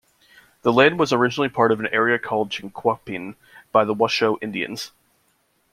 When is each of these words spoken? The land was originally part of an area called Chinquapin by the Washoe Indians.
The 0.63 0.73
land 0.73 0.97
was 0.97 1.13
originally 1.13 1.47
part 1.47 1.71
of 1.71 1.79
an 1.79 1.85
area 1.91 2.17
called 2.17 2.49
Chinquapin 2.49 3.35
by 3.71 3.85
the 3.85 3.93
Washoe 3.93 4.39
Indians. 4.41 4.89